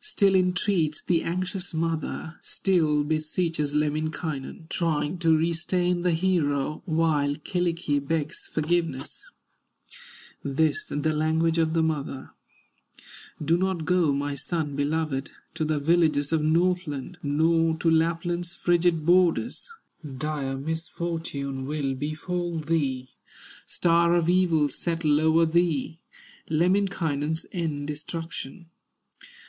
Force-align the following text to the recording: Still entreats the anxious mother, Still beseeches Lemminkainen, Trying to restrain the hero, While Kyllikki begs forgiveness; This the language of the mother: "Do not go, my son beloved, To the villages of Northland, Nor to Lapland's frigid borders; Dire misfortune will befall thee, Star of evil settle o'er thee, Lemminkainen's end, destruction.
Still 0.00 0.34
entreats 0.34 1.00
the 1.04 1.22
anxious 1.22 1.72
mother, 1.72 2.40
Still 2.42 3.04
beseeches 3.04 3.72
Lemminkainen, 3.72 4.66
Trying 4.68 5.18
to 5.18 5.36
restrain 5.36 6.02
the 6.02 6.10
hero, 6.10 6.82
While 6.86 7.36
Kyllikki 7.36 8.00
begs 8.04 8.50
forgiveness; 8.52 9.22
This 10.42 10.86
the 10.86 11.12
language 11.12 11.56
of 11.58 11.72
the 11.72 11.84
mother: 11.84 12.30
"Do 13.40 13.56
not 13.56 13.84
go, 13.84 14.12
my 14.12 14.34
son 14.34 14.74
beloved, 14.74 15.30
To 15.54 15.64
the 15.64 15.78
villages 15.78 16.32
of 16.32 16.42
Northland, 16.42 17.18
Nor 17.22 17.76
to 17.76 17.88
Lapland's 17.88 18.56
frigid 18.56 19.06
borders; 19.06 19.70
Dire 20.18 20.58
misfortune 20.58 21.64
will 21.64 21.94
befall 21.94 22.58
thee, 22.58 23.10
Star 23.68 24.16
of 24.16 24.28
evil 24.28 24.68
settle 24.68 25.20
o'er 25.20 25.46
thee, 25.46 26.00
Lemminkainen's 26.50 27.46
end, 27.52 27.86
destruction. 27.86 28.66